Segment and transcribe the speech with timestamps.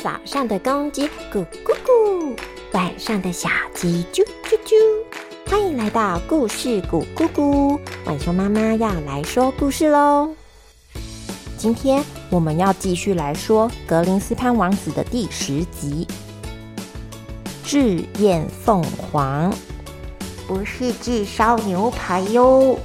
[0.00, 2.38] 早上的公鸡咕咕咕，
[2.70, 5.50] 晚上的小鸡啾啾啾。
[5.50, 10.32] 欢迎来到故事咕咕咕，晚熊妈妈要来说故事喽。
[11.56, 12.00] 今天
[12.30, 16.06] 我们要继续来说格林斯潘王子的第十集
[17.68, 19.52] 《炙焰凤凰》，
[20.46, 22.78] 不是炙烧牛排哟。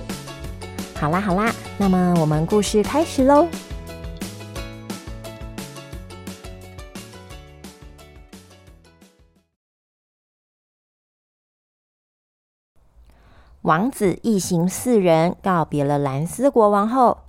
[0.96, 3.48] 好啦好啦，那么我们故事开始喽。
[13.64, 17.20] 王子一行四人告别了兰斯国王后，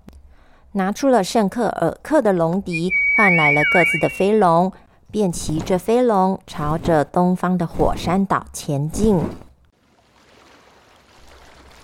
[0.72, 4.72] 拿出了圣克尔克的龙笛，换来了各自的飞龙，
[5.12, 9.20] 便骑着飞龙朝着东方的火山岛前进。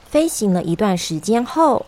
[0.04, 1.86] 飞行了一段时间后，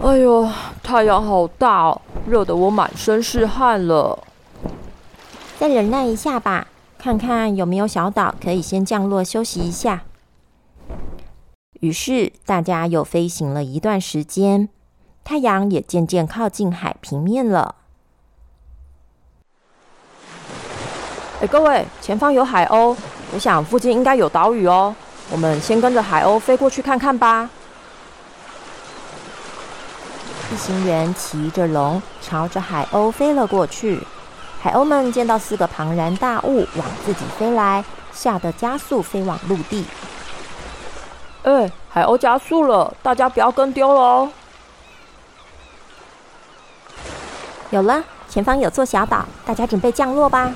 [0.00, 0.48] 哎呦，
[0.84, 4.20] 太阳好大哦，热得我满身是汗了。
[5.58, 10.04] 再忍耐一下吧，看看有没有小岛可以先降落休息一下。
[11.82, 14.68] 于是大家又飞行了一段时间，
[15.24, 17.74] 太阳也渐渐靠近海平面了。
[21.40, 22.96] 哎，各位，前方有海鸥，
[23.34, 24.94] 我想附近应该有岛屿哦。
[25.32, 27.50] 我们先跟着海鸥飞过去看看吧。
[30.52, 33.98] 一行人骑着龙朝着海鸥飞了过去，
[34.60, 39.84] 海鸥们见到四个庞然大物往自己飞来，吓得加速飞往陆地。
[41.42, 44.30] 哎，海鸥加速了，大家不要跟丢了哦！
[47.70, 50.54] 有了，前方有座小岛，大家准备降落吧。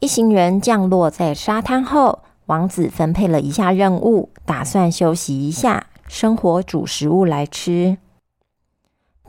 [0.00, 7.96] 一行人降落在沙滩后，王子分配了一下任务，打算休息一下，生火煮食物来吃。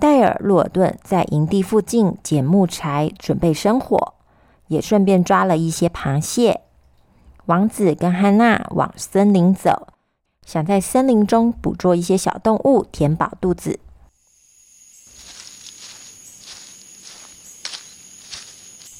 [0.03, 4.15] 戴尔·洛尔顿在营地附近捡木柴，准备生火，
[4.67, 6.59] 也顺便抓了一些螃蟹。
[7.45, 9.87] 王子跟汉娜往森林走，
[10.45, 13.79] 想在森林中捕捉一些小动物，填饱肚子。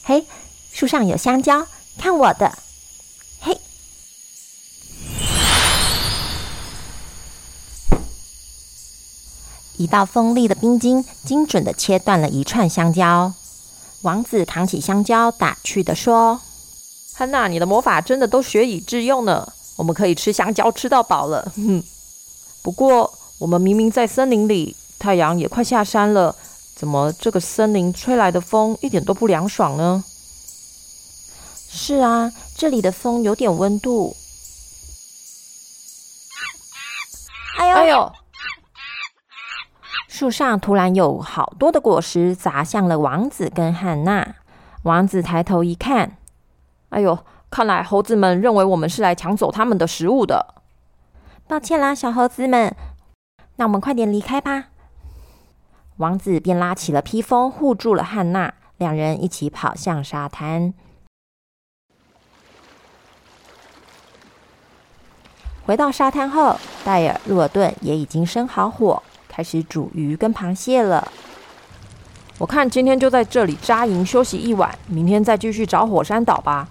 [0.05, 0.25] 嘿，
[0.71, 2.57] 树上有香蕉，看我的！
[9.77, 13.33] 一道锋利的冰晶精准的切断了一串香蕉。
[14.01, 16.41] 王子扛起香蕉，打趣的说
[17.15, 21.83] ：“汉娜，你的魔法真的都学以致用呢，我们可以吃香蕉吃到饱了。”哼，
[22.61, 26.35] 不过我们明明在森林里，太阳也快下山了，
[26.75, 30.03] 怎么这个森林吹来的风一点都不凉爽呢？
[31.69, 34.15] 是啊，这里的风有点温度。
[37.57, 38.11] 哎呦！
[40.13, 44.35] 树上突然有好多的果实砸向了王子跟汉娜。
[44.83, 46.17] 王子抬头一看，
[46.89, 47.17] 哎呦，
[47.49, 50.53] 看来猴子们认为我们是来抢走他们的食物的。
[51.47, 52.75] 抱歉啦，小猴子们，
[53.55, 54.65] 那我们快点离开吧。
[55.97, 60.75] 王子便拉起了披风护住了汉娜，两人一起跑向沙滩。
[65.65, 69.01] 回到沙滩后，戴尔·洛顿也已经生好火。
[69.35, 71.11] 开始煮鱼跟螃蟹了。
[72.37, 76.67] 我看今天就在这里扎营休息一晚，明天再继续找火山岛吧。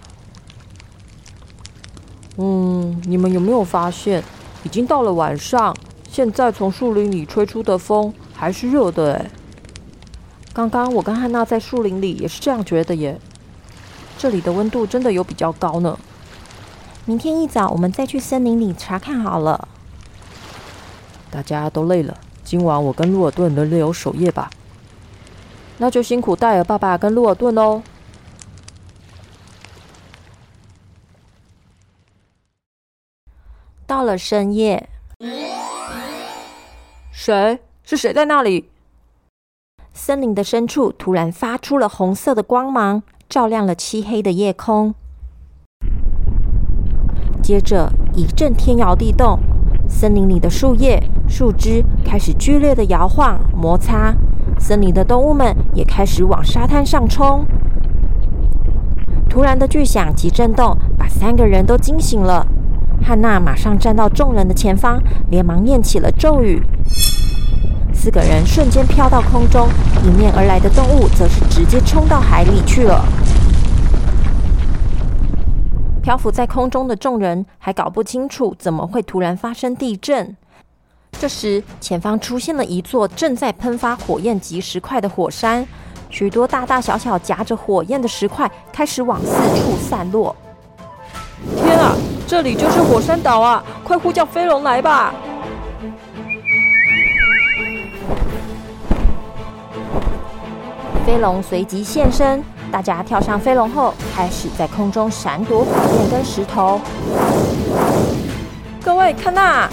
[2.37, 4.23] 嗯，你们有没有发现，
[4.63, 5.75] 已经到了晚上，
[6.09, 9.15] 现在从树林里吹出的风还是热的？
[9.15, 9.29] 哎，
[10.53, 13.19] 刚刚我跟汉娜在树林里也是这样觉得耶。
[14.17, 15.99] 这里的温度真的有比较高呢。
[17.03, 19.67] 明天一早我们再去森林里查看好了。
[21.29, 22.17] 大家都累了。
[22.43, 24.49] 今晚我跟洛尔顿轮流守夜吧。
[25.77, 27.81] 那就辛苦戴尔爸爸跟洛尔顿喽。
[33.85, 34.89] 到了深夜，
[37.11, 37.59] 谁？
[37.83, 38.69] 是谁在那里？
[39.93, 44.95] 森林的深处突然发出了红色的光芒，照亮了漆黑的夜空。
[47.43, 49.39] 接着一阵天摇地动。
[49.87, 54.13] 森林里的树叶、树枝开始剧烈的摇晃、摩擦，
[54.59, 57.45] 森林的动物们也开始往沙滩上冲。
[59.29, 62.45] 突然的巨响及震动把三个人都惊醒了。
[63.01, 66.61] 汉娜马上站到众人的前方，连忙念起了咒语。
[67.91, 69.67] 四个人瞬间飘到空中，
[70.05, 73.03] 迎面而来的动物则是直接冲到海里去了。
[76.03, 80.35] 漂浮在空中的众人还搞不清楚怎么会突然发生地震。
[81.13, 85.65] 这时，前方出现了一座正在喷发火焰及石块的火山，
[86.09, 90.35] 许多大大小小夹着火焰的石块开始往四处散落。
[91.55, 91.95] 天啊，
[92.27, 93.63] 这里就是火山岛啊！
[93.85, 95.13] 快呼叫飞龙来吧！
[101.05, 102.43] 飞龙随即现身。
[102.73, 106.81] 大家跳上飞龙后，开始在空中闪躲火焰跟石头。
[108.83, 109.69] 各位看那，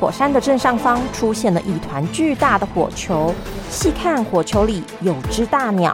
[0.00, 3.34] 火山的正上方出现了一团巨大的火球。
[3.68, 5.92] 细看火球里有只大鸟，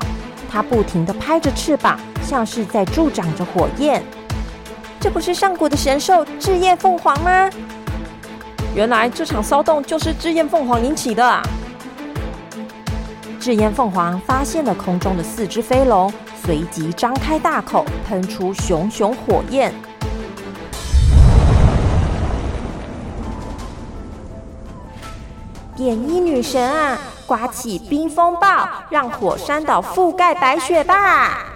[0.49, 4.01] 它不停的拍着翅膀，像是在助长着火焰。
[5.01, 7.51] 这不是上古的神兽炙焰凤凰吗？
[8.73, 11.43] 原来这场骚动就是炙焰凤凰引起的啊！
[13.49, 16.13] 赤焰凤凰发现了空中的四只飞龙，
[16.45, 19.73] 随即张开大口，喷出熊熊火焰。
[25.75, 31.47] 点一女神啊，刮起冰风暴，让火山岛覆盖白雪吧！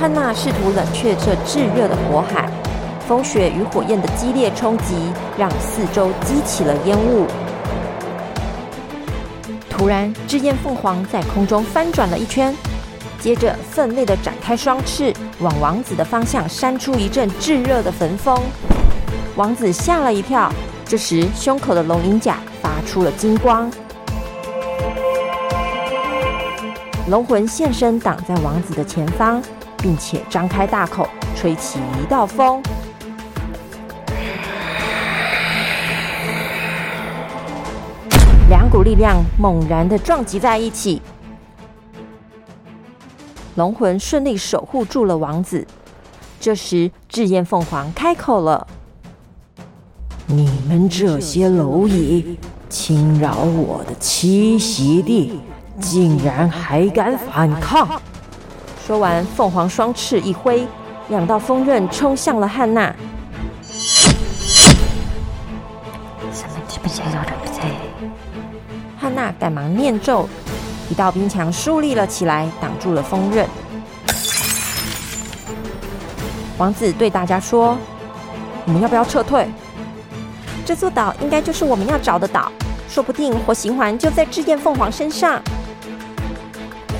[0.00, 2.48] 汉娜试图冷却这炙热的火海，
[3.06, 4.94] 风雪与火焰的激烈冲击
[5.36, 7.26] 让四周激起了烟雾。
[9.68, 12.56] 突然，炙焰凤凰在空中翻转了一圈，
[13.20, 18.40] 接着奋力的展开双翅，往王子的方向扇出一阵炙热的焚风。
[19.36, 20.50] 王子吓了一跳，
[20.86, 23.70] 这时胸口的龙鳞甲发出了金光，
[27.10, 29.42] 龙魂现身挡在王子的前方。
[29.82, 32.62] 并且张开大口，吹起一道风，
[38.48, 41.00] 两股力量猛然的撞击在一起，
[43.54, 45.66] 龙魂顺利守护住了王子。
[46.38, 48.66] 这时，炙焰凤凰开口了
[50.26, 52.38] ：“你们这些蝼蚁，
[52.68, 55.40] 侵扰我的栖息地，
[55.80, 58.00] 竟然还敢反抗！”
[58.90, 60.66] 说完，凤凰双翅一挥，
[61.10, 62.92] 两道锋刃冲向了汉娜。
[68.98, 70.28] 汉娜赶忙念咒，
[70.88, 73.48] 一道冰墙竖立了起来，挡住了锋刃。
[76.58, 77.78] 王子对大家说
[78.66, 79.48] ：“我们要不要撤退？
[80.66, 82.50] 这座岛应该就是我们要找的岛，
[82.88, 85.40] 说不定火形环就在炙焰凤凰身上。”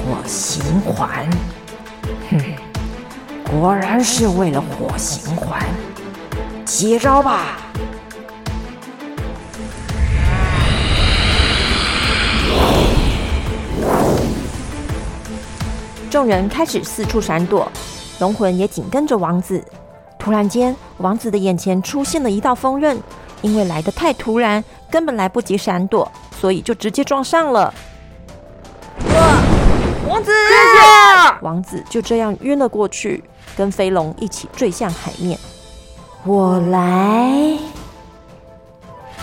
[0.06, 1.28] 火形环。
[3.50, 5.60] 果然是为了火形环，
[6.64, 7.58] 接招吧！
[16.08, 17.70] 众人开始四处闪躲，
[18.20, 19.60] 龙魂也紧跟着王子。
[20.16, 22.96] 突然间，王子的眼前出现了一道锋刃，
[23.42, 26.10] 因为来得太突然，根本来不及闪躲，
[26.40, 27.74] 所以就直接撞上了。
[30.10, 30.32] 王子，
[31.40, 33.22] 王子就这样晕了过去，
[33.56, 35.38] 跟飞龙一起坠向海面。
[36.24, 37.56] 我来，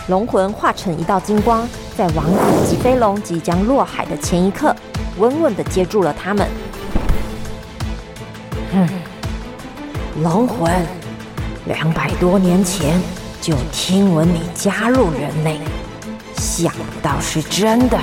[0.08, 1.68] 龙魂化成一道金光，
[1.98, 2.40] 在王子
[2.70, 4.74] 及飞龙即将落海的前一刻，
[5.18, 6.48] 稳稳的接住了他们。
[8.72, 8.88] 哼，
[10.24, 10.72] 龙魂，
[11.66, 12.98] 两百多年前
[13.42, 15.60] 就听闻你加入人类，
[16.38, 18.00] 想不到是真的。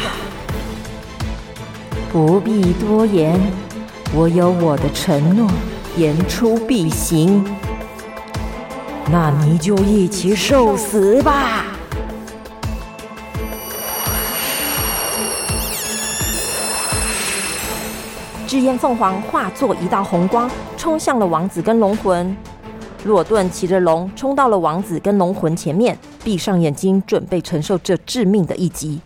[2.14, 3.40] 不必多言，
[4.14, 5.50] 我有我的承诺，
[5.96, 7.44] 言出必行。
[9.10, 11.64] 那你就一起受死吧！
[18.46, 22.36] 炙焰凤凰化作一道红光，冲向了王子跟龙魂。
[23.02, 29.00] 洛顿骑着龙冲到了王子跟龙魂前面，闭上眼睛，准备承受这致命的一击。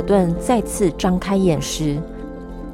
[0.00, 1.98] 尔顿再次张开眼时，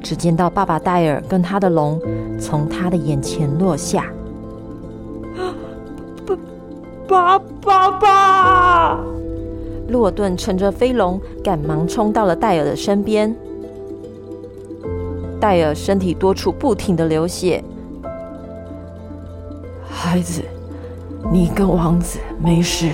[0.01, 2.01] 只见到爸爸戴尔跟他的龙
[2.39, 4.05] 从他的眼前落下。
[7.05, 8.99] 爸，爸，爸爸！
[9.89, 13.35] 路尔顿乘着飞龙，赶忙冲到了戴尔的身边。
[15.37, 17.61] 戴尔身体多处不停的流血。
[19.89, 20.41] 孩子，
[21.29, 22.93] 你跟王子没事，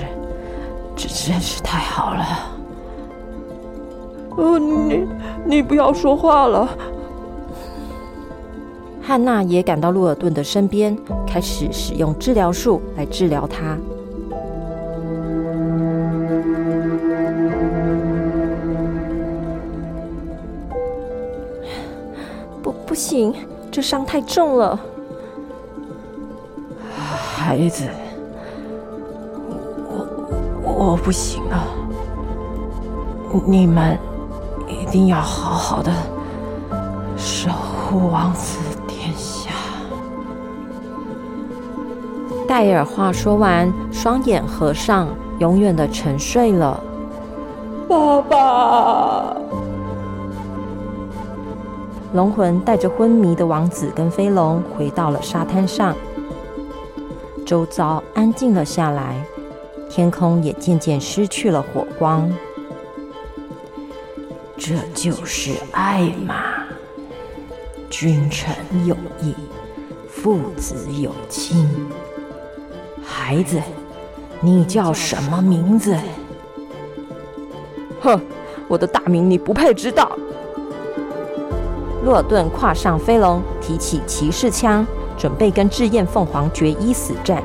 [0.96, 2.53] 这真是太好了。
[4.36, 5.06] 呃，你
[5.44, 6.68] 你不要说话了。
[9.00, 13.76] 汉娜也赶到洛尔顿的身边，开始使用治疗术来治疗他。
[22.62, 23.34] 不，不行，
[23.70, 24.80] 这伤太重了。
[27.36, 27.84] 孩子，
[30.62, 31.62] 我我不行了，
[33.46, 34.13] 你们一
[34.94, 35.90] 定要好好的
[37.16, 39.50] 守护王子殿下。
[42.46, 45.08] 戴尔话说完，双眼合上，
[45.40, 46.80] 永远的沉睡了。
[47.88, 49.36] 爸爸，
[52.12, 55.92] 龙魂带着昏迷的王子跟飞龙回到了沙滩上，
[57.44, 59.26] 周遭安静了下来，
[59.90, 62.30] 天空也渐渐失去了火光。
[64.66, 66.36] 这就是爱嘛，
[67.90, 68.56] 君臣
[68.86, 69.34] 有义，
[70.08, 71.68] 父子有亲。
[73.04, 73.60] 孩子，
[74.40, 75.94] 你叫什么名字？
[78.00, 78.18] 哼，
[78.66, 80.10] 我的大名你不配知道。
[82.02, 84.86] 洛尔顿跨上飞龙，提起骑士枪，
[85.18, 87.44] 准备跟赤焰凤凰决一死战。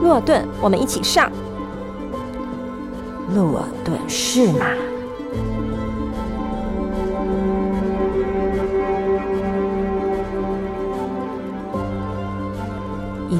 [0.00, 1.28] 洛尔顿，我们一起上。
[3.34, 4.64] 洛尔顿是吗？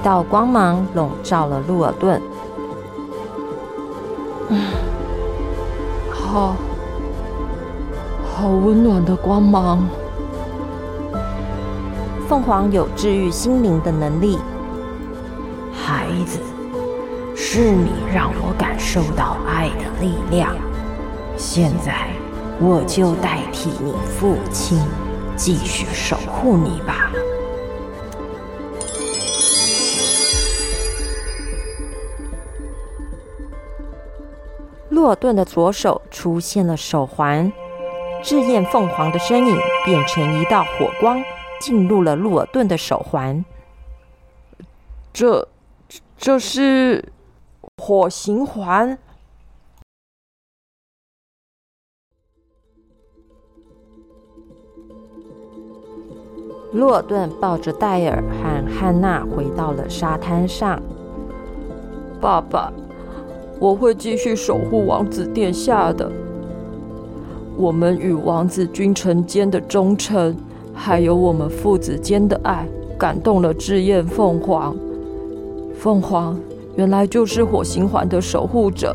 [0.06, 2.22] 道光芒笼罩了鹿尔顿。
[4.48, 4.62] 嗯，
[6.12, 6.54] 好，
[8.24, 9.84] 好温暖的光芒。
[12.28, 14.38] 凤凰有治愈心灵的能力。
[15.72, 16.38] 孩子，
[17.34, 20.54] 是你让我感受到爱的力量。
[21.36, 22.10] 现在，
[22.60, 24.78] 我就代替你父亲，
[25.34, 27.10] 继续守护你吧。
[34.96, 37.52] 洛尔顿的左手出现了手环，
[38.22, 41.22] 炙焰凤凰的身影变成一道火光，
[41.60, 43.44] 进入了洛尔顿的手环。
[45.12, 45.46] 这，
[46.16, 47.12] 这是
[47.76, 48.98] 火形环。
[56.72, 60.82] 洛顿抱着戴尔和汉娜回到了沙滩上。
[62.18, 62.72] 爸爸。
[63.58, 66.10] 我会继续守护王子殿下的。
[67.56, 70.36] 我们与王子君臣间的忠诚，
[70.74, 72.66] 还有我们父子间的爱，
[72.98, 74.76] 感动了炙焰凤凰。
[75.74, 76.38] 凤凰
[76.76, 78.94] 原来就是火星环的守护者。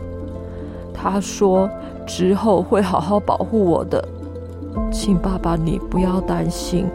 [0.94, 1.68] 他说
[2.06, 4.08] 之后会好好保护我的，
[4.91, 6.86] 请爸爸你不要担心。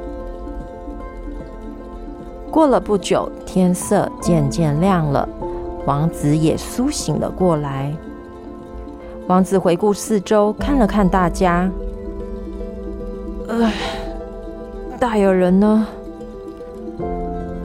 [2.48, 5.28] 过了不久，天色渐渐亮了。
[5.86, 7.96] 王子也苏醒了过来。
[9.28, 11.70] 王子回顾四周，看了看大家。
[13.48, 13.72] 唉，
[14.98, 15.86] 大有人呢？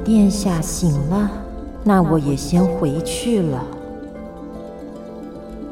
[0.04, 1.30] 殿下醒了，
[1.84, 3.64] 那我也先回去了。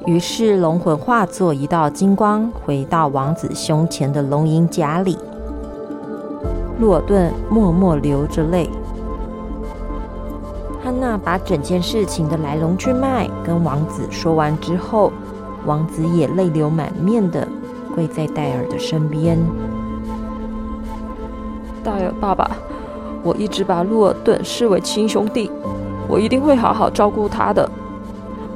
[0.06, 5.18] 于是龙魂化作一道金光，回到王子胸前的龙吟甲里。
[6.80, 8.70] 洛顿默默流着泪。
[10.90, 15.14] 汉娜把整件事情的来龙去脉跟王子说完之后，
[15.68, 17.48] 王子也泪流满面的
[17.94, 19.38] 跪在戴尔的身边。
[21.84, 22.50] 戴尔爸爸，
[23.22, 25.52] 我一直把洛尔顿视为亲兄弟，
[26.08, 27.70] 我一定会好好照顾他的，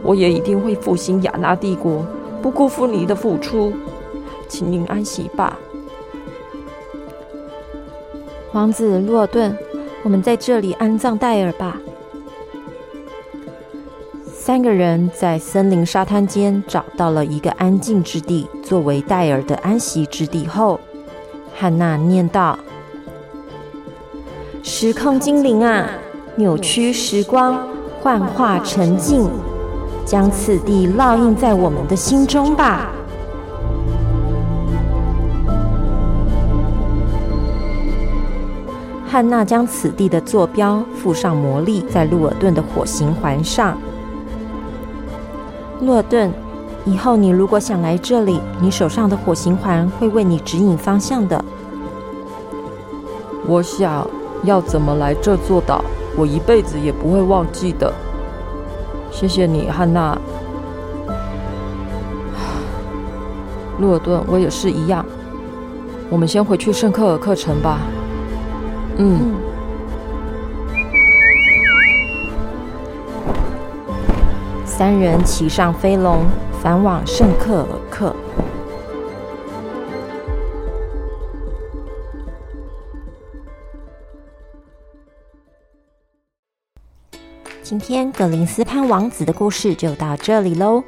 [0.02, 2.04] 我也一定会复兴亚纳帝国，
[2.42, 3.72] 不辜负你的付出，
[4.48, 5.56] 请您安息吧。
[8.54, 9.56] 王子洛尔顿，
[10.02, 11.78] 我们在这里安葬戴尔吧。
[14.46, 20.78] 三个人在森林沙滩间找到了一个安静之地，作为戴尔的安息之地后，
[21.56, 22.60] 汉娜念道
[24.62, 25.88] ：“时空精灵啊，
[26.36, 27.58] 扭曲时光，
[28.02, 29.30] 幻化沉静，
[30.06, 32.92] 将此地烙印在我们的心中吧。”
[39.08, 43.78] 汉娜将此地的坐标附上魔力，在路尔顿的火形环上。
[45.86, 46.32] 洛顿，
[46.86, 51.44] 以后你如果想来这里，你手上的火星环会为你指引方向的。
[53.46, 54.08] 我想
[54.44, 55.84] 要怎么来这座岛，
[56.18, 57.94] 我一辈子也不会忘记的。
[59.12, 60.18] 谢谢你，汉娜。
[63.78, 65.06] 诺尔顿，我也是一样。
[66.10, 67.80] 我们先回去圣克尔克城吧。
[68.98, 69.53] 嗯。
[74.76, 76.26] 三人骑上飞龙，
[76.60, 78.16] 返往圣克尔克。
[87.62, 90.84] 今天格林斯潘王子的故事就到这里喽。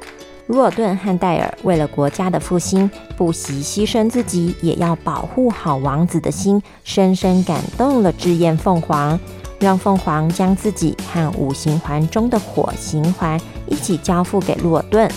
[0.48, 9.16] 鲁尔顿和戴尔为了国家的复兴，不惜牺牲自己，也要保护好王子的心，深深感动了智焰凤凰，
[9.60, 15.10] 让凤凰将自己和五行环中的火形环一起交付给鹿尔顿。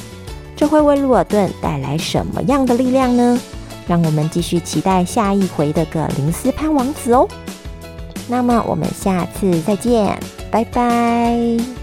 [0.55, 3.39] 这会为鹿尔顿带来什么样的力量呢？
[3.87, 7.27] 让我们继续期待下一回的格林斯潘王子哦。
[8.27, 10.19] 那么我们下次再见。
[10.51, 11.78] 拜拜。